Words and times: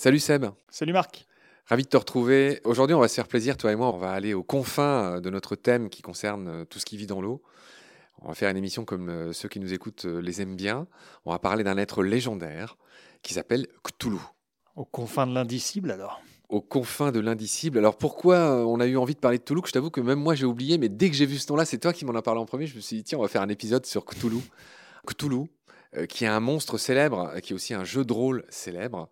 Salut 0.00 0.18
Seb. 0.18 0.46
Salut 0.70 0.94
Marc. 0.94 1.26
Ravi 1.66 1.82
de 1.82 1.88
te 1.88 1.96
retrouver. 1.98 2.62
Aujourd'hui, 2.64 2.94
on 2.94 3.00
va 3.00 3.06
se 3.06 3.14
faire 3.14 3.28
plaisir, 3.28 3.58
toi 3.58 3.70
et 3.70 3.76
moi. 3.76 3.92
On 3.92 3.98
va 3.98 4.12
aller 4.12 4.32
aux 4.32 4.42
confins 4.42 5.16
euh, 5.16 5.20
de 5.20 5.28
notre 5.28 5.56
thème 5.56 5.90
qui 5.90 6.00
concerne 6.00 6.48
euh, 6.48 6.64
tout 6.64 6.78
ce 6.78 6.86
qui 6.86 6.96
vit 6.96 7.06
dans 7.06 7.20
l'eau. 7.20 7.42
On 8.22 8.28
va 8.28 8.34
faire 8.34 8.48
une 8.48 8.56
émission 8.56 8.86
comme 8.86 9.10
euh, 9.10 9.34
ceux 9.34 9.50
qui 9.50 9.60
nous 9.60 9.74
écoutent 9.74 10.06
les 10.06 10.40
aiment 10.40 10.56
bien. 10.56 10.86
On 11.26 11.32
va 11.32 11.38
parler 11.38 11.64
d'un 11.64 11.76
être 11.76 12.02
légendaire 12.02 12.78
qui 13.20 13.34
s'appelle 13.34 13.66
Cthulhu. 13.84 14.16
Aux 14.74 14.86
confins 14.86 15.26
de 15.26 15.34
l'indicible 15.34 15.90
alors 15.90 16.22
aux 16.50 16.60
confins 16.60 17.12
de 17.12 17.20
l'indicible. 17.20 17.78
Alors 17.78 17.96
pourquoi 17.96 18.66
on 18.66 18.80
a 18.80 18.86
eu 18.86 18.96
envie 18.96 19.14
de 19.14 19.20
parler 19.20 19.38
de 19.38 19.42
Cthulhu 19.44 19.62
Je 19.66 19.72
t'avoue 19.72 19.90
que 19.90 20.00
même 20.00 20.18
moi 20.18 20.34
j'ai 20.34 20.46
oublié, 20.46 20.78
mais 20.78 20.88
dès 20.88 21.08
que 21.08 21.16
j'ai 21.16 21.26
vu 21.26 21.38
ce 21.38 21.50
nom-là, 21.50 21.64
c'est 21.64 21.78
toi 21.78 21.92
qui 21.92 22.04
m'en 22.04 22.14
as 22.14 22.22
parlé 22.22 22.40
en 22.40 22.44
premier. 22.44 22.66
Je 22.66 22.76
me 22.76 22.80
suis 22.80 22.96
dit, 22.96 23.04
tiens, 23.04 23.18
on 23.18 23.22
va 23.22 23.28
faire 23.28 23.42
un 23.42 23.48
épisode 23.48 23.86
sur 23.86 24.04
Cthulhu. 24.04 24.40
Cthulhu, 25.06 25.44
qui 26.08 26.24
est 26.24 26.28
un 26.28 26.40
monstre 26.40 26.78
célèbre, 26.78 27.32
qui 27.42 27.52
est 27.52 27.56
aussi 27.56 27.74
un 27.74 27.84
jeu 27.84 28.04
de 28.04 28.12
rôle 28.12 28.44
célèbre. 28.48 29.08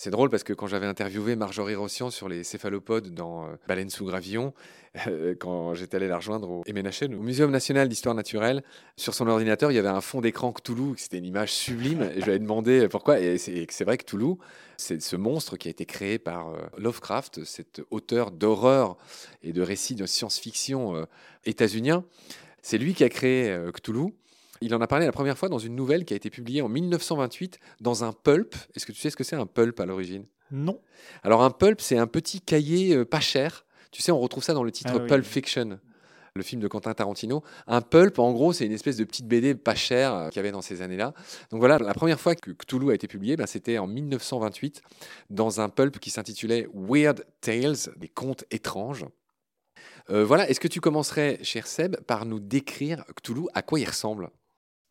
C'est 0.00 0.10
drôle 0.10 0.30
parce 0.30 0.44
que 0.44 0.52
quand 0.52 0.68
j'avais 0.68 0.86
interviewé 0.86 1.34
Marjorie 1.34 1.74
Rossian 1.74 2.10
sur 2.10 2.28
les 2.28 2.44
céphalopodes 2.44 3.12
dans 3.14 3.46
euh, 3.46 3.56
Baleine 3.66 3.90
sous 3.90 4.04
gravillon, 4.04 4.54
euh, 5.08 5.34
quand 5.36 5.74
j'étais 5.74 5.96
allé 5.96 6.06
la 6.06 6.18
rejoindre 6.18 6.48
au 6.48 6.62
MNHN, 6.72 7.16
au 7.16 7.20
Muséum 7.20 7.50
national 7.50 7.88
d'histoire 7.88 8.14
naturelle, 8.14 8.62
sur 8.96 9.12
son 9.12 9.26
ordinateur, 9.26 9.72
il 9.72 9.74
y 9.74 9.78
avait 9.78 9.88
un 9.88 10.00
fond 10.00 10.20
d'écran 10.20 10.52
Cthulhu, 10.52 10.94
c'était 10.98 11.18
une 11.18 11.24
image 11.24 11.52
sublime, 11.52 12.02
et 12.14 12.20
je 12.20 12.26
lui 12.26 12.32
ai 12.34 12.38
demandé 12.38 12.86
pourquoi. 12.86 13.18
Et 13.18 13.38
c'est 13.38 13.82
vrai 13.82 13.98
que 13.98 14.04
Cthulhu, 14.04 14.36
c'est 14.76 15.02
ce 15.02 15.16
monstre 15.16 15.56
qui 15.56 15.66
a 15.66 15.72
été 15.72 15.84
créé 15.84 16.20
par 16.20 16.50
euh, 16.50 16.58
Lovecraft, 16.76 17.42
cet 17.42 17.82
auteur 17.90 18.30
d'horreur 18.30 18.96
et 19.42 19.52
de 19.52 19.62
récits 19.62 19.96
de 19.96 20.06
science-fiction 20.06 21.08
états-unien. 21.44 22.04
C'est 22.62 22.78
lui 22.78 22.94
qui 22.94 23.02
a 23.02 23.08
créé 23.08 23.52
Cthulhu. 23.74 24.12
Il 24.60 24.74
en 24.74 24.80
a 24.80 24.86
parlé 24.86 25.06
la 25.06 25.12
première 25.12 25.38
fois 25.38 25.48
dans 25.48 25.58
une 25.58 25.74
nouvelle 25.74 26.04
qui 26.04 26.14
a 26.14 26.16
été 26.16 26.30
publiée 26.30 26.62
en 26.62 26.68
1928 26.68 27.58
dans 27.80 28.04
un 28.04 28.12
pulp. 28.12 28.54
Est-ce 28.74 28.86
que 28.86 28.92
tu 28.92 29.00
sais 29.00 29.10
ce 29.10 29.16
que 29.16 29.24
c'est 29.24 29.36
un 29.36 29.46
pulp 29.46 29.78
à 29.80 29.86
l'origine? 29.86 30.24
Non. 30.50 30.80
Alors 31.22 31.42
un 31.42 31.50
pulp, 31.50 31.80
c'est 31.80 31.98
un 31.98 32.06
petit 32.06 32.40
cahier 32.40 32.94
euh, 32.94 33.04
pas 33.04 33.20
cher. 33.20 33.66
Tu 33.90 34.02
sais, 34.02 34.12
on 34.12 34.20
retrouve 34.20 34.44
ça 34.44 34.54
dans 34.54 34.64
le 34.64 34.70
titre 34.70 34.92
ah 34.94 35.00
Pulp 35.00 35.24
Fiction 35.24 35.78
le 36.38 36.42
film 36.42 36.62
de 36.62 36.68
Quentin 36.68 36.94
Tarantino. 36.94 37.42
Un 37.66 37.82
pulp, 37.82 38.18
en 38.18 38.32
gros, 38.32 38.54
c'est 38.54 38.64
une 38.64 38.72
espèce 38.72 38.96
de 38.96 39.04
petite 39.04 39.26
BD 39.26 39.54
pas 39.54 39.74
chère 39.74 40.14
euh, 40.14 40.28
qu'il 40.28 40.36
y 40.36 40.40
avait 40.40 40.52
dans 40.52 40.62
ces 40.62 40.80
années-là. 40.80 41.12
Donc 41.50 41.60
voilà, 41.60 41.78
la 41.78 41.92
première 41.92 42.18
fois 42.18 42.34
que 42.34 42.52
Cthulhu 42.52 42.90
a 42.90 42.94
été 42.94 43.06
publié, 43.06 43.36
ben, 43.36 43.46
c'était 43.46 43.76
en 43.76 43.86
1928 43.86 44.82
dans 45.28 45.60
un 45.60 45.68
pulp 45.68 45.98
qui 45.98 46.10
s'intitulait 46.10 46.66
Weird 46.72 47.26
Tales, 47.42 47.76
des 47.96 48.08
contes 48.08 48.44
étranges. 48.50 49.04
Euh, 50.10 50.24
voilà, 50.24 50.48
est-ce 50.48 50.60
que 50.60 50.68
tu 50.68 50.80
commencerais, 50.80 51.38
cher 51.42 51.66
Seb, 51.66 51.96
par 52.06 52.24
nous 52.24 52.40
décrire 52.40 53.04
Cthulhu, 53.16 53.46
à 53.52 53.60
quoi 53.60 53.78
il 53.78 53.84
ressemble? 53.86 54.30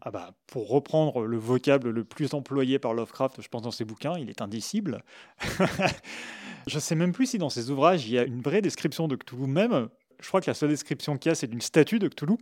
Ah 0.02 0.12
bah, 0.12 0.32
pour 0.46 0.70
reprendre 0.70 1.26
le 1.26 1.38
vocable 1.38 1.90
le 1.90 2.04
plus 2.04 2.34
employé 2.34 2.78
par 2.78 2.94
Lovecraft, 2.94 3.42
je 3.42 3.48
pense 3.48 3.64
dans 3.64 3.72
ses 3.72 3.84
bouquins, 3.84 4.18
il 4.18 4.30
est 4.30 4.42
indicible. 4.42 5.04
je 6.68 6.76
ne 6.76 6.80
sais 6.80 6.96
même 6.96 7.14
plus 7.14 7.26
si 7.26 7.38
dans 7.40 7.50
ses 7.50 7.72
ouvrages 7.72 8.08
il 8.08 8.14
y 8.14 8.20
a 8.20 8.24
une 8.24 8.42
vraie 8.42 8.62
description 8.62 9.08
de 9.08 9.16
Cthulhu 9.16 9.48
même. 9.48 9.90
Je 10.20 10.28
crois 10.28 10.42
que 10.42 10.50
la 10.50 10.54
seule 10.54 10.70
description 10.70 11.18
qu'il 11.18 11.30
y 11.30 11.32
a, 11.32 11.36
c'est 11.36 11.48
d'une 11.48 11.62
statue 11.62 12.00
de 12.00 12.08
Cthulhu. 12.08 12.38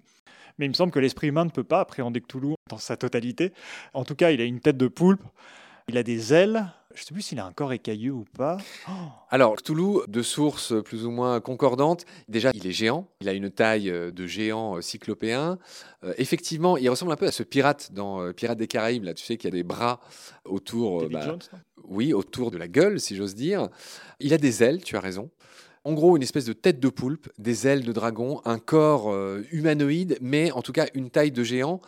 Mais 0.57 0.65
il 0.65 0.69
me 0.69 0.73
semble 0.73 0.91
que 0.91 0.99
l'esprit 0.99 1.27
humain 1.27 1.45
ne 1.45 1.49
peut 1.49 1.63
pas 1.63 1.81
appréhender 1.81 2.21
Cthulhu 2.21 2.55
dans 2.69 2.77
sa 2.77 2.97
totalité. 2.97 3.53
En 3.93 4.03
tout 4.03 4.15
cas, 4.15 4.31
il 4.31 4.41
a 4.41 4.45
une 4.45 4.59
tête 4.59 4.77
de 4.77 4.87
poulpe, 4.87 5.23
il 5.87 5.97
a 5.97 6.03
des 6.03 6.33
ailes, 6.33 6.65
je 6.95 7.01
ne 7.01 7.05
sais 7.05 7.13
plus 7.13 7.21
s'il 7.21 7.39
a 7.39 7.45
un 7.45 7.51
corps 7.51 7.73
écailleux 7.73 8.13
ou 8.13 8.25
pas. 8.37 8.57
Alors, 9.29 9.55
Cthulhu, 9.57 9.99
de 10.07 10.21
sources 10.21 10.73
plus 10.83 11.05
ou 11.05 11.11
moins 11.11 11.41
concordantes, 11.41 12.05
déjà, 12.29 12.51
il 12.53 12.65
est 12.65 12.71
géant. 12.71 13.07
Il 13.19 13.27
a 13.27 13.33
une 13.33 13.51
taille 13.51 13.89
euh, 13.89 14.11
de 14.11 14.25
géant 14.25 14.77
euh, 14.77 14.81
cyclopéen. 14.81 15.59
Euh, 16.03 16.13
effectivement, 16.17 16.77
il 16.77 16.89
ressemble 16.89 17.11
un 17.11 17.17
peu 17.17 17.27
à 17.27 17.31
ce 17.31 17.43
pirate 17.43 17.91
dans 17.91 18.31
Pirates 18.31 18.57
des 18.57 18.67
Caraïbes. 18.67 19.03
Là, 19.03 19.13
tu 19.13 19.25
sais 19.25 19.35
qu'il 19.35 19.49
y 19.49 19.53
a 19.53 19.57
des 19.57 19.63
bras 19.63 19.99
autour. 20.45 21.09
Bah, 21.09 21.37
oui, 21.83 22.13
autour 22.13 22.49
de 22.49 22.57
la 22.57 22.67
gueule, 22.67 22.99
si 22.99 23.15
j'ose 23.15 23.35
dire. 23.35 23.67
Il 24.19 24.33
a 24.33 24.37
des 24.37 24.63
ailes, 24.63 24.81
tu 24.81 24.95
as 24.95 25.01
raison. 25.01 25.29
En 25.83 25.93
gros, 25.93 26.15
une 26.15 26.23
espèce 26.23 26.45
de 26.45 26.53
tête 26.53 26.79
de 26.79 26.89
poulpe, 26.89 27.29
des 27.37 27.67
ailes 27.67 27.83
de 27.83 27.91
dragon, 27.91 28.41
un 28.43 28.57
corps 28.57 29.15
humanoïde, 29.51 30.17
mais 30.19 30.51
en 30.51 30.63
tout 30.63 30.71
cas 30.71 30.87
une 30.95 31.11
taille 31.11 31.31
de 31.31 31.43
géant. 31.43 31.79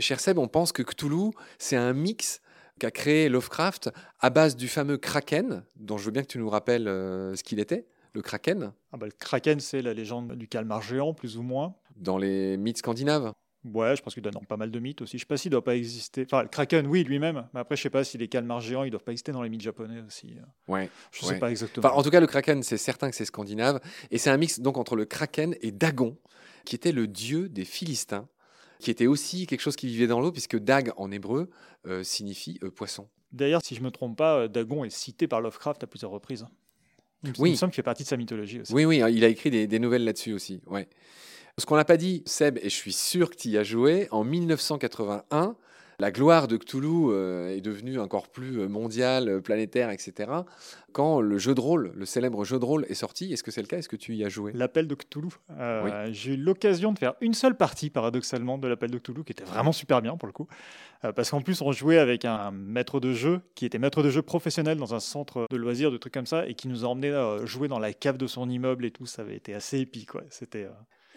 Cher 0.00 0.20
Seb, 0.20 0.36
on 0.36 0.48
pense 0.48 0.72
que 0.72 0.82
Cthulhu, 0.82 1.30
c'est 1.58 1.76
un 1.76 1.94
mix 1.94 2.42
qu'a 2.78 2.90
créé 2.90 3.28
Lovecraft 3.28 3.90
à 4.20 4.30
base 4.30 4.56
du 4.56 4.68
fameux 4.68 4.96
Kraken, 4.96 5.64
dont 5.76 5.98
je 5.98 6.04
veux 6.04 6.10
bien 6.10 6.22
que 6.22 6.28
tu 6.28 6.38
nous 6.38 6.48
rappelles 6.48 6.88
euh, 6.88 7.34
ce 7.34 7.42
qu'il 7.42 7.60
était, 7.60 7.86
le 8.14 8.22
Kraken. 8.22 8.72
Ah 8.92 8.96
bah, 8.96 9.06
le 9.06 9.12
Kraken, 9.12 9.60
c'est 9.60 9.82
la 9.82 9.94
légende 9.94 10.34
du 10.34 10.48
calmar 10.48 10.82
géant, 10.82 11.14
plus 11.14 11.36
ou 11.36 11.42
moins. 11.42 11.74
Dans 11.96 12.18
les 12.18 12.56
mythes 12.56 12.78
scandinaves 12.78 13.32
Ouais, 13.64 13.96
je 13.96 14.02
pense 14.02 14.14
qu'il 14.14 14.22
doit 14.22 14.32
dans 14.32 14.40
pas 14.40 14.56
mal 14.56 14.70
de 14.70 14.78
mythes 14.78 15.02
aussi. 15.02 15.18
Je 15.18 15.22
sais 15.22 15.26
pas 15.26 15.36
s'il 15.36 15.50
doit 15.50 15.64
pas 15.64 15.74
exister. 15.74 16.24
Enfin, 16.24 16.42
le 16.42 16.48
Kraken, 16.48 16.86
oui, 16.86 17.02
lui-même. 17.02 17.48
Mais 17.52 17.60
après, 17.60 17.76
je 17.76 17.82
sais 17.82 17.90
pas 17.90 18.04
si 18.04 18.16
les 18.16 18.28
calmars 18.28 18.60
géants, 18.60 18.84
ils 18.84 18.90
doivent 18.90 19.02
pas 19.02 19.12
exister 19.12 19.32
dans 19.32 19.42
les 19.42 19.48
mythes 19.48 19.62
japonais 19.62 20.00
aussi. 20.06 20.36
Ouais. 20.68 20.88
Je 21.10 21.24
sais 21.24 21.38
pas 21.38 21.50
exactement. 21.50 21.96
en 21.96 22.02
tout 22.02 22.10
cas, 22.10 22.20
le 22.20 22.28
Kraken, 22.28 22.62
c'est 22.62 22.76
certain 22.78 23.10
que 23.10 23.16
c'est 23.16 23.24
scandinave. 23.24 23.80
Et 24.10 24.18
c'est 24.18 24.30
un 24.30 24.36
mix 24.36 24.60
donc 24.60 24.78
entre 24.78 24.94
le 24.94 25.04
Kraken 25.04 25.56
et 25.60 25.72
Dagon, 25.72 26.16
qui 26.64 26.76
était 26.76 26.92
le 26.92 27.08
dieu 27.08 27.48
des 27.48 27.64
Philistins 27.64 28.28
qui 28.80 28.90
était 28.90 29.06
aussi 29.06 29.46
quelque 29.46 29.60
chose 29.60 29.76
qui 29.76 29.86
vivait 29.86 30.06
dans 30.06 30.20
l'eau, 30.20 30.32
puisque 30.32 30.56
Dag 30.56 30.92
en 30.96 31.10
hébreu 31.10 31.50
euh, 31.86 32.02
signifie 32.02 32.58
euh, 32.62 32.70
poisson. 32.70 33.08
D'ailleurs, 33.32 33.60
si 33.62 33.74
je 33.74 33.80
ne 33.80 33.86
me 33.86 33.90
trompe 33.90 34.16
pas, 34.16 34.38
euh, 34.38 34.48
Dagon 34.48 34.84
est 34.84 34.90
cité 34.90 35.26
par 35.26 35.40
Lovecraft 35.40 35.82
à 35.84 35.86
plusieurs 35.86 36.10
reprises. 36.10 36.46
Il 37.24 37.30
me 37.42 37.54
semble 37.56 37.72
qu'il 37.72 37.76
fait 37.76 37.82
partie 37.82 38.04
de 38.04 38.08
sa 38.08 38.16
mythologie 38.16 38.60
aussi. 38.60 38.72
Oui, 38.72 38.84
oui, 38.84 39.02
il 39.12 39.24
a 39.24 39.28
écrit 39.28 39.50
des, 39.50 39.78
nouvelles 39.80 40.04
là-dessus 40.04 40.32
aussi. 40.32 40.60
Ouais. 40.66 40.88
Ce 41.58 41.66
qu'on 41.66 41.74
n'a 41.74 41.84
pas 41.84 41.96
dit, 41.96 42.22
Seb, 42.26 42.58
et 42.58 42.70
je 42.70 42.74
suis 42.74 42.92
sûr 42.92 43.30
que 43.30 43.34
tu 43.34 43.48
y 43.48 43.58
as 43.58 43.64
joué, 43.64 44.06
en 44.12 44.22
1981, 44.22 45.56
la 46.00 46.12
gloire 46.12 46.46
de 46.46 46.56
Cthulhu 46.56 47.10
euh, 47.10 47.56
est 47.56 47.60
devenue 47.60 47.98
encore 47.98 48.28
plus 48.28 48.60
euh, 48.60 48.68
mondiale, 48.68 49.28
euh, 49.28 49.40
planétaire, 49.40 49.90
etc. 49.90 50.30
Quand 50.92 51.20
le 51.20 51.38
jeu 51.38 51.56
de 51.56 51.60
rôle, 51.60 51.92
le 51.96 52.06
célèbre 52.06 52.44
jeu 52.44 52.60
de 52.60 52.64
rôle 52.64 52.86
est 52.88 52.94
sorti, 52.94 53.32
est-ce 53.32 53.42
que 53.42 53.50
c'est 53.50 53.62
le 53.62 53.66
cas? 53.66 53.78
Est-ce 53.78 53.88
que 53.88 53.96
tu 53.96 54.14
y 54.14 54.24
as 54.24 54.28
joué? 54.28 54.52
L'appel 54.54 54.86
de 54.86 54.94
Cthulhu. 54.94 55.30
J'ai 56.12 56.34
eu 56.34 56.36
l'occasion 56.36 56.92
de 56.92 56.98
faire 57.00 57.14
une 57.20 57.34
seule 57.34 57.56
partie, 57.56 57.90
paradoxalement, 57.90 58.58
de 58.58 58.68
l'appel 58.68 58.92
de 58.92 58.98
Cthulhu, 58.98 59.24
qui 59.24 59.32
était 59.32 59.42
vraiment 59.42 59.72
super 59.72 60.00
bien 60.00 60.16
pour 60.16 60.28
le 60.28 60.32
coup. 60.32 60.46
parce 61.02 61.30
qu'en 61.30 61.40
plus, 61.40 61.60
on 61.62 61.72
jouait 61.72 61.98
avec 61.98 62.24
un 62.24 62.52
maître 62.52 63.00
de 63.00 63.12
jeu 63.12 63.40
qui 63.56 63.66
était 63.66 63.78
maître 63.78 64.04
de 64.04 64.10
jeu 64.10 64.22
professionnel 64.22 64.78
dans 64.78 64.94
un 64.94 65.00
centre 65.00 65.46
de 65.50 65.56
loisirs, 65.56 65.90
de 65.90 65.96
trucs 65.96 66.14
comme 66.14 66.26
ça, 66.26 66.46
et 66.46 66.54
qui 66.54 66.68
nous 66.68 66.84
a 66.84 66.88
emmené 66.88 67.12
jouer 67.44 67.66
dans 67.66 67.80
la 67.80 67.92
cave 67.92 68.18
de 68.18 68.28
son 68.28 68.48
immeuble 68.48 68.84
et 68.84 68.92
tout. 68.92 69.06
Ça 69.06 69.22
avait 69.22 69.36
été 69.36 69.52
assez 69.52 69.80
épique. 69.80 70.10
C'était. 70.30 70.68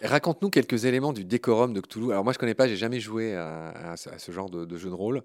Raconte-nous 0.02 0.50
quelques 0.50 0.84
éléments 0.84 1.12
du 1.12 1.24
décorum 1.24 1.72
de 1.72 1.80
Cthulhu. 1.80 2.10
Alors 2.10 2.24
moi 2.24 2.32
je 2.32 2.38
connais 2.38 2.54
pas, 2.54 2.66
j'ai 2.66 2.76
jamais 2.76 3.00
joué 3.00 3.36
à, 3.36 3.94
ce 3.96 4.32
genre 4.32 4.50
de, 4.50 4.76
jeu 4.76 4.88
de 4.88 4.94
rôle. 4.94 5.22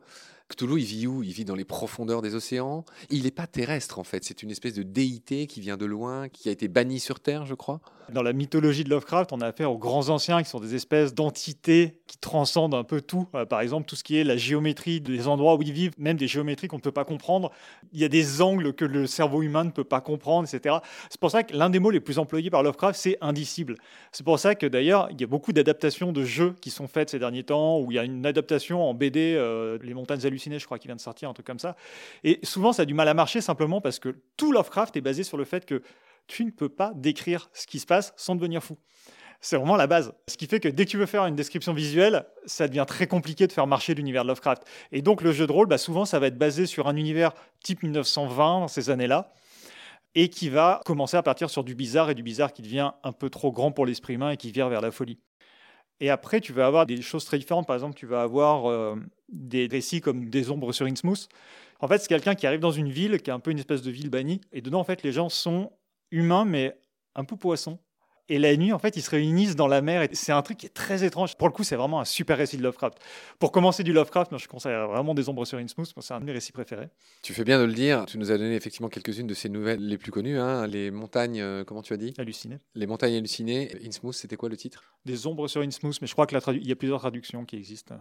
Cthulhu, 0.50 0.80
il 0.80 0.86
vit 0.86 1.08
où? 1.08 1.24
Il 1.24 1.32
vit 1.32 1.46
dans 1.46 1.56
les 1.56 1.66
profondeurs 1.66 2.22
des 2.22 2.36
océans. 2.36 2.86
Il 3.10 3.24
n'est 3.24 3.32
pas 3.32 3.48
terrestre 3.48 4.00
en 4.00 4.04
fait. 4.04 4.24
C'est 4.24 4.44
une 4.44 4.52
espèce 4.52 4.74
de 4.74 4.84
déité 4.84 5.46
qui 5.48 5.60
vient 5.60 5.78
de 5.78 5.86
loin, 5.86 6.30
qui 6.30 6.50
a 6.50 6.52
été 6.52 6.68
bannie 6.68 7.00
sur 7.00 7.20
Terre, 7.20 7.46
je 7.46 7.54
crois. 7.54 7.82
Dans 8.10 8.24
la 8.24 8.32
mythologie 8.32 8.86
de 8.86 8.90
Lovecraft, 8.90 9.34
on 9.34 9.42
a 9.42 9.48
affaire 9.48 9.70
aux 9.70 9.78
grands 9.78 10.08
anciens 10.08 10.42
qui 10.42 10.50
sont 10.50 10.62
des 10.62 10.76
espèces 10.76 11.14
d'entités 11.14 12.00
qui 12.08 12.18
transcendent 12.18 12.74
un 12.74 12.86
peu 12.86 13.02
tout. 13.02 13.28
Euh, 13.36 13.46
par 13.46 13.60
exemple, 13.60 13.86
tout 13.86 13.98
ce 13.98 14.04
qui 14.04 14.18
est 14.18 14.24
la 14.24 14.38
géométrie 14.38 15.02
des 15.02 15.28
endroits 15.28 15.56
où 15.56 15.62
ils 15.62 15.74
vivent, 15.74 15.92
même 15.98 16.16
des 16.16 16.28
géométries 16.28 16.70
qu'on 16.70 16.78
ne 16.78 16.82
peut 16.82 16.94
pas 16.94 17.04
comprendre. 17.04 17.52
Il 17.92 18.00
y 18.00 18.06
a 18.06 18.08
des 18.08 18.42
angles 18.42 18.74
que 18.74 18.86
le 18.86 19.08
cerveau 19.08 19.42
humain 19.42 19.66
ne 19.66 19.72
peut 19.72 19.84
pas 19.84 20.00
comprendre, 20.00 20.48
etc. 20.48 20.78
C'est 21.10 21.20
pour 21.20 21.32
ça 21.32 21.44
que 21.44 21.54
l'un 21.54 21.70
des 21.70 21.80
mots 21.80 21.92
les 21.92 22.00
plus 22.00 22.18
employés 22.18 22.50
par 22.50 22.64
Lovecraft, 22.64 22.98
c'est 22.98 23.18
indicible. 23.20 23.76
C'est 24.14 24.24
pour 24.24 24.40
ça 24.40 24.56
que 24.56 24.66
d'ailleurs, 24.66 25.10
il 25.12 25.20
y 25.20 25.26
a 25.26 25.28
beaucoup 25.28 25.52
d'adaptations 25.52 26.14
de 26.14 26.24
jeux 26.24 26.56
qui 26.62 26.70
sont 26.70 26.88
faites 26.88 27.10
ces 27.10 27.20
derniers 27.20 27.44
temps, 27.44 27.80
où 27.82 27.92
il 27.92 27.96
y 27.96 28.00
a 28.00 28.06
une 28.06 28.26
adaptation 28.26 28.90
en 28.90 28.94
BD, 28.94 29.36
euh, 29.36 29.78
Les 29.84 29.94
Montagnes 29.94 30.26
Hallucinées, 30.26 30.37
je 30.38 30.66
crois, 30.66 30.80
qui 30.80 30.88
vient 30.88 30.96
de 30.96 31.02
sortir, 31.02 31.30
un 31.30 31.34
truc 31.34 31.46
comme 31.46 31.60
ça. 31.60 31.76
Et 32.24 32.40
souvent, 32.44 32.74
ça 32.74 32.84
a 32.84 32.86
du 32.86 32.94
mal 32.94 33.08
à 33.08 33.14
marcher 33.14 33.42
simplement 33.42 33.82
parce 33.82 34.00
que 34.00 34.16
tout 34.38 34.52
Lovecraft 34.52 34.96
est 34.96 35.02
basé 35.02 35.24
sur 35.24 35.38
le 35.38 35.46
fait 35.46 35.66
que 35.66 35.82
tu 36.28 36.46
ne 36.46 36.52
peux 36.52 36.70
pas 36.70 36.92
décrire 36.96 37.50
ce 37.54 37.68
qui 37.68 37.80
se 37.80 37.86
passe 37.86 38.14
sans 38.18 38.36
devenir 38.36 38.64
fou. 38.64 38.78
C'est 39.40 39.56
vraiment 39.56 39.76
la 39.76 39.88
base. 39.88 40.14
Ce 40.28 40.36
qui 40.36 40.48
fait 40.48 40.60
que 40.60 40.68
dès 40.68 40.86
que 40.86 40.90
tu 40.90 40.98
veux 40.98 41.06
faire 41.06 41.26
une 41.26 41.36
description 41.36 41.74
visuelle, 41.74 42.26
ça 42.46 42.68
devient 42.68 42.86
très 42.88 43.08
compliqué 43.08 43.46
de 43.48 43.52
faire 43.52 43.68
marcher 43.68 43.94
l'univers 43.94 44.24
de 44.24 44.30
Lovecraft. 44.30 44.64
Et 44.92 45.02
donc 45.02 45.22
le 45.22 45.32
jeu 45.32 45.46
de 45.46 45.52
rôle, 45.52 45.68
bah, 45.68 45.78
souvent, 45.78 46.06
ça 46.06 46.20
va 46.20 46.28
être 46.28 46.38
basé 46.38 46.66
sur 46.66 46.88
un 46.88 46.96
univers 46.96 47.34
type 47.64 47.84
1920, 47.84 48.62
dans 48.62 48.68
ces 48.68 48.90
années-là, 48.90 49.32
et 50.16 50.30
qui 50.30 50.50
va 50.50 50.82
commencer 50.86 51.18
à 51.18 51.24
partir 51.24 51.50
sur 51.50 51.64
du 51.64 51.76
bizarre, 51.76 52.10
et 52.10 52.16
du 52.16 52.24
bizarre 52.24 52.52
qui 52.52 52.64
devient 52.64 52.92
un 53.04 53.12
peu 53.12 53.30
trop 53.30 53.52
grand 53.52 53.72
pour 53.72 53.86
l'esprit 53.86 54.16
humain 54.16 54.32
et 54.32 54.38
qui 54.38 54.52
vire 54.52 54.70
vers 54.70 54.82
la 54.82 54.92
folie. 54.92 55.20
Et 56.00 56.10
après, 56.10 56.42
tu 56.42 56.54
vas 56.54 56.68
avoir 56.68 56.86
des 56.86 57.02
choses 57.02 57.26
très 57.26 57.38
différentes. 57.38 57.68
Par 57.68 57.76
exemple, 57.76 57.96
tu 57.96 58.06
vas 58.06 58.22
avoir 58.22 58.70
euh, 58.70 58.96
des 59.30 59.68
récits 59.68 60.02
comme 60.02 60.30
Des 60.30 60.52
ombres 60.52 60.72
sur 60.72 60.86
Innsmouth. 60.86 61.28
En 61.80 61.88
fait, 61.88 62.00
c'est 62.00 62.08
quelqu'un 62.08 62.36
qui 62.36 62.48
arrive 62.48 62.60
dans 62.60 62.72
une 62.72 62.90
ville, 62.90 63.22
qui 63.22 63.30
est 63.30 63.34
un 63.34 63.40
peu 63.40 63.52
une 63.52 63.60
espèce 63.60 63.82
de 63.82 63.92
ville 63.92 64.10
bannie, 64.10 64.42
et 64.52 64.62
dedans, 64.62 64.80
en 64.80 64.84
fait, 64.84 65.04
les 65.04 65.12
gens 65.12 65.30
sont 65.30 65.72
humain, 66.12 66.46
mais 66.46 66.78
un 67.16 67.24
peu 67.24 67.36
poisson. 67.36 67.80
Et 68.30 68.40
la 68.40 68.56
nuit, 68.58 68.74
en 68.74 68.80
fait, 68.80 68.96
ils 68.98 69.02
se 69.02 69.10
réunissent 69.10 69.56
dans 69.56 69.68
la 69.68 69.82
mer. 69.82 70.02
Et 70.02 70.10
c'est 70.14 70.32
un 70.32 70.42
truc 70.42 70.58
qui 70.58 70.66
est 70.66 70.74
très 70.74 71.04
étrange. 71.04 71.36
Pour 71.36 71.48
le 71.48 71.54
coup, 71.54 71.64
c'est 71.64 71.76
vraiment 71.76 72.00
un 72.00 72.06
super 72.06 72.38
récit 72.38 72.58
de 72.58 72.64
Lovecraft. 72.64 72.98
Pour 73.40 73.52
commencer 73.52 73.84
du 73.84 73.94
Lovecraft, 73.94 74.32
moi, 74.32 74.40
je 74.40 74.48
conseille 74.48 74.74
vraiment 74.74 75.14
des 75.14 75.30
ombres 75.30 75.46
sur 75.46 75.58
Innsmouth. 75.58 75.94
c'est 76.00 76.14
un 76.14 76.20
de 76.20 76.26
mes 76.26 76.34
récits 76.34 76.52
préférés. 76.52 76.90
Tu 77.22 77.34
fais 77.34 77.44
bien 77.44 77.60
de 77.60 77.64
le 77.64 77.74
dire. 77.74 78.06
Tu 78.06 78.18
nous 78.18 78.32
as 78.32 78.38
donné 78.38 78.56
effectivement 78.56 78.90
quelques-unes 78.90 79.28
de 79.28 79.34
ces 79.34 79.50
nouvelles 79.50 79.86
les 79.86 79.98
plus 79.98 80.12
connues. 80.12 80.38
Hein. 80.38 80.68
Les 80.68 80.92
montagnes, 80.92 81.42
euh, 81.42 81.64
comment 81.64 81.82
tu 81.82 81.94
as 81.94 81.98
dit? 81.98 82.14
Hallucinées. 82.18 82.60
Les 82.76 82.88
montagnes 82.88 83.16
hallucinées. 83.16 83.72
Innsmouth, 83.86 84.16
c'était 84.16 84.36
quoi 84.38 84.50
le 84.50 84.58
titre? 84.58 84.84
Des 85.06 85.26
ombres 85.28 85.48
sur 85.48 85.62
Innsmouth, 85.62 86.02
mais 86.02 86.08
je 86.08 86.14
crois 86.14 86.28
qu'il 86.28 86.68
y 86.68 86.72
a 86.72 86.76
plusieurs 86.76 87.00
traductions 87.00 87.46
qui 87.46 87.56
existent. 87.56 87.96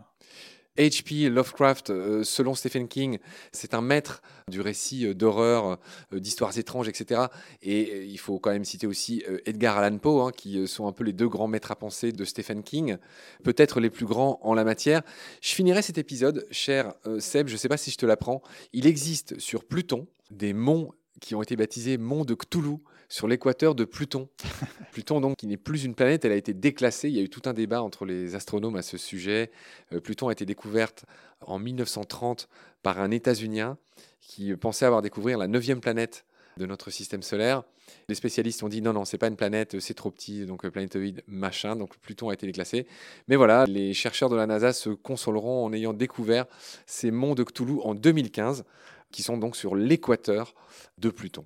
H.P. 0.78 1.28
Lovecraft, 1.30 1.90
euh, 1.90 2.22
selon 2.22 2.54
Stephen 2.54 2.88
King, 2.88 3.18
c'est 3.52 3.74
un 3.74 3.80
maître 3.80 4.22
du 4.48 4.60
récit 4.60 5.06
euh, 5.06 5.14
d'horreur, 5.14 5.78
euh, 6.12 6.20
d'histoires 6.20 6.56
étranges, 6.58 6.88
etc. 6.88 7.22
Et 7.62 8.04
il 8.04 8.18
faut 8.18 8.38
quand 8.38 8.50
même 8.50 8.64
citer 8.64 8.86
aussi 8.86 9.24
Edgar 9.46 9.78
Allan 9.78 9.98
Poe, 9.98 10.20
hein, 10.20 10.30
qui 10.36 10.66
sont 10.66 10.86
un 10.86 10.92
peu 10.92 11.04
les 11.04 11.12
deux 11.12 11.28
grands 11.28 11.48
maîtres 11.48 11.70
à 11.70 11.76
penser 11.76 12.12
de 12.12 12.24
Stephen 12.24 12.62
King, 12.62 12.96
peut-être 13.42 13.80
les 13.80 13.90
plus 13.90 14.06
grands 14.06 14.38
en 14.42 14.54
la 14.54 14.64
matière. 14.64 15.02
Je 15.40 15.54
finirai 15.54 15.82
cet 15.82 15.98
épisode, 15.98 16.46
cher 16.50 16.94
Seb, 17.18 17.48
je 17.48 17.54
ne 17.54 17.58
sais 17.58 17.68
pas 17.68 17.76
si 17.76 17.90
je 17.90 17.96
te 17.96 18.06
l'apprends, 18.06 18.42
il 18.72 18.86
existe 18.86 19.38
sur 19.38 19.64
Pluton 19.64 20.06
des 20.30 20.52
monts 20.52 20.92
qui 21.20 21.34
ont 21.34 21.42
été 21.42 21.56
baptisés 21.56 21.98
monts 21.98 22.24
de 22.24 22.34
Cthulhu 22.34 22.78
sur 23.08 23.28
l'équateur 23.28 23.74
de 23.74 23.84
Pluton. 23.84 24.28
Pluton, 24.92 25.20
donc, 25.20 25.36
qui 25.36 25.46
n'est 25.46 25.56
plus 25.56 25.84
une 25.84 25.94
planète, 25.94 26.24
elle 26.24 26.32
a 26.32 26.36
été 26.36 26.54
déclassée. 26.54 27.08
Il 27.08 27.14
y 27.14 27.18
a 27.18 27.22
eu 27.22 27.28
tout 27.28 27.42
un 27.46 27.52
débat 27.52 27.82
entre 27.82 28.04
les 28.04 28.34
astronomes 28.34 28.76
à 28.76 28.82
ce 28.82 28.96
sujet. 28.96 29.50
Euh, 29.92 30.00
Pluton 30.00 30.28
a 30.28 30.32
été 30.32 30.44
découverte 30.44 31.04
en 31.40 31.58
1930 31.58 32.48
par 32.82 33.00
un 33.00 33.10
États-Unien 33.10 33.78
qui 34.20 34.54
pensait 34.56 34.86
avoir 34.86 35.02
découvert 35.02 35.38
la 35.38 35.46
neuvième 35.46 35.80
planète 35.80 36.24
de 36.56 36.66
notre 36.66 36.90
système 36.90 37.22
solaire. 37.22 37.62
Les 38.08 38.14
spécialistes 38.14 38.62
ont 38.62 38.68
dit 38.68 38.82
non, 38.82 38.92
non, 38.92 39.04
c'est 39.04 39.18
pas 39.18 39.28
une 39.28 39.36
planète, 39.36 39.78
c'est 39.80 39.94
trop 39.94 40.10
petit, 40.10 40.46
donc 40.46 40.64
euh, 40.64 40.70
planétoïde, 40.70 41.22
machin. 41.26 41.76
Donc 41.76 41.96
Pluton 41.98 42.30
a 42.30 42.34
été 42.34 42.46
déclassé. 42.46 42.86
Mais 43.28 43.36
voilà, 43.36 43.66
les 43.66 43.94
chercheurs 43.94 44.28
de 44.28 44.36
la 44.36 44.46
NASA 44.46 44.72
se 44.72 44.90
consoleront 44.90 45.64
en 45.64 45.72
ayant 45.72 45.92
découvert 45.92 46.46
ces 46.86 47.10
monts 47.10 47.34
de 47.34 47.44
Cthulhu 47.44 47.80
en 47.82 47.94
2015, 47.94 48.64
qui 49.12 49.22
sont 49.22 49.36
donc 49.36 49.56
sur 49.56 49.76
l'équateur 49.76 50.54
de 50.98 51.10
Pluton. 51.10 51.44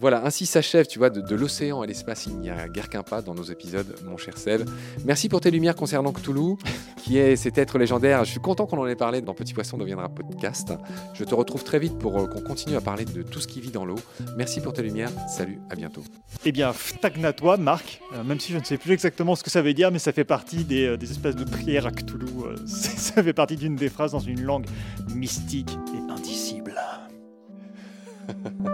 Voilà, 0.00 0.24
ainsi 0.26 0.44
s'achève, 0.44 0.86
tu 0.86 0.98
vois, 0.98 1.08
de, 1.08 1.34
l'océan 1.36 1.80
à 1.80 1.86
l'espace, 1.86 2.26
il 2.26 2.36
n'y 2.38 2.50
a 2.50 2.68
guère 2.68 2.88
qu'un 2.88 3.04
pas 3.04 3.22
dans 3.22 3.32
nos 3.32 3.44
épisodes, 3.44 3.94
mon 4.04 4.16
cher 4.16 4.36
Seb. 4.36 4.68
Merci 5.04 5.28
pour 5.28 5.40
tes 5.40 5.52
lumières 5.52 5.76
concernant 5.76 6.12
Cthulhu, 6.12 6.56
qui 6.96 7.16
est 7.18 7.36
cet 7.36 7.58
être 7.58 7.78
légendaire. 7.78 8.24
Je 8.24 8.32
suis 8.32 8.40
content 8.40 8.66
qu'on 8.66 8.78
en 8.78 8.88
ait 8.88 8.96
parlé 8.96 9.20
dans 9.20 9.34
Petit 9.34 9.54
Poisson 9.54 9.78
deviendra 9.78 10.08
podcast. 10.08 10.72
Je 11.14 11.22
te 11.22 11.32
retrouve 11.32 11.62
très 11.62 11.78
vite 11.78 11.96
pour 11.96 12.18
euh, 12.18 12.26
qu'on 12.26 12.40
continue 12.40 12.74
à 12.74 12.80
parler 12.80 13.04
de 13.04 13.22
tout 13.22 13.38
ce 13.38 13.46
qui 13.46 13.60
vit 13.60 13.70
dans 13.70 13.84
l'eau. 13.84 13.98
Merci 14.36 14.60
pour 14.60 14.72
tes 14.72 14.82
lumières, 14.82 15.12
salut, 15.28 15.60
à 15.70 15.76
bientôt. 15.76 16.02
Eh 16.44 16.50
bien, 16.50 16.72
toi, 17.36 17.56
Marc, 17.56 18.00
euh, 18.14 18.24
même 18.24 18.40
si 18.40 18.52
je 18.52 18.58
ne 18.58 18.64
sais 18.64 18.78
plus 18.78 18.92
exactement 18.92 19.36
ce 19.36 19.44
que 19.44 19.50
ça 19.50 19.62
veut 19.62 19.74
dire, 19.74 19.92
mais 19.92 20.00
ça 20.00 20.12
fait 20.12 20.24
partie 20.24 20.64
des, 20.64 20.86
euh, 20.86 20.98
espèces 21.00 21.36
de 21.36 21.44
prières 21.44 21.86
à 21.86 21.92
Cthulhu. 21.92 22.26
ça 22.66 23.22
fait 23.22 23.32
partie 23.32 23.56
d'une 23.56 23.76
des 23.76 23.88
phrases 23.88 24.10
dans 24.10 24.18
une 24.18 24.42
langue 24.42 24.66
mystique 25.14 25.78
et 25.94 26.12
indicible. 26.12 26.74